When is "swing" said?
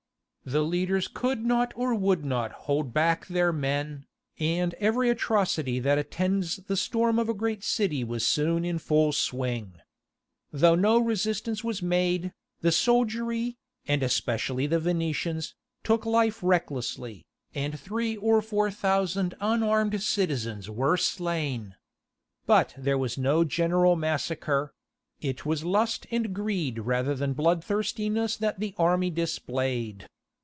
9.13-9.75